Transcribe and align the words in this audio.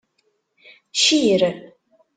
Cir. 1.01 1.41